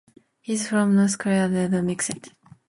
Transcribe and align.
His 0.41 0.67
form 0.67 0.93
for 0.93 0.95
North 0.95 1.19
Queensland's 1.19 1.53
first 1.53 1.67
season 1.67 1.85
was 1.85 2.07
mixed. 2.09 2.33